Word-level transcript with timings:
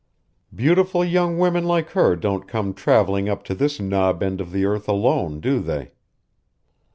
Beautiful 0.55 1.05
young 1.05 1.37
women 1.37 1.63
like 1.63 1.91
her 1.91 2.15
don't 2.15 2.47
come, 2.47 2.73
traveling 2.73 3.29
up 3.29 3.43
to 3.43 3.53
this 3.53 3.79
knob 3.79 4.23
end 4.23 4.41
of 4.41 4.51
the 4.51 4.65
earth 4.65 4.87
alone, 4.89 5.39
do 5.39 5.59
they?" 5.59 5.91